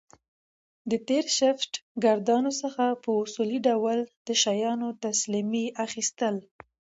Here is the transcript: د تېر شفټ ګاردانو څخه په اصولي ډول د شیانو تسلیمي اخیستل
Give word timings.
د 0.89 0.91
تېر 1.07 1.25
شفټ 1.37 1.71
ګاردانو 2.03 2.51
څخه 2.61 2.83
په 3.03 3.09
اصولي 3.23 3.59
ډول 3.67 3.99
د 4.27 4.29
شیانو 4.43 4.87
تسلیمي 5.05 5.65
اخیستل 5.85 6.35